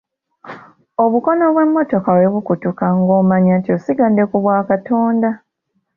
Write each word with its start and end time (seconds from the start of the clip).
Obukono 1.03 1.43
bw'emmotoka 1.53 2.09
bwe 2.13 2.27
bukutuka 2.33 2.85
ng'omanya 2.97 3.53
nti 3.59 3.69
osigadde 3.77 4.23
ku 4.29 4.37
bwakatonda. 4.43 5.29